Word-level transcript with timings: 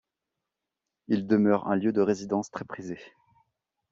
Il 1.09 1.27
demeure 1.27 1.67
un 1.67 1.75
lieu 1.75 1.93
de 1.93 2.01
résidence 2.01 2.49
très 2.49 2.65
prisé. 2.65 2.97